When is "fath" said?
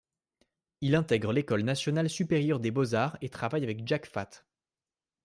4.07-4.47